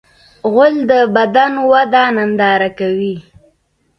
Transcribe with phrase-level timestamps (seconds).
[0.51, 3.15] غول د بدن وده ننداره کوي.